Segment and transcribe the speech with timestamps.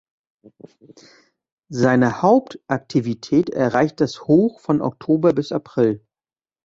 [1.69, 6.03] Seine Hauptaktivität erreicht das Hoch von Oktober bis April.